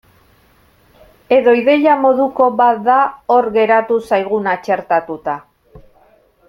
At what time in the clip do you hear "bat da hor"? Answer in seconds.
2.63-3.53